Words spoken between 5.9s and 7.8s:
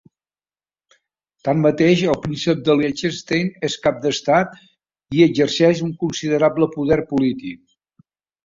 un considerable poder polític.